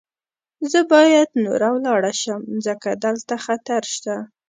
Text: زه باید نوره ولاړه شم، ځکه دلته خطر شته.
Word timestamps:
زه 0.71 0.79
باید 0.93 1.29
نوره 1.43 1.69
ولاړه 1.75 2.13
شم، 2.21 2.41
ځکه 2.65 2.89
دلته 3.03 3.35
خطر 3.45 3.81
شته. 3.93 4.15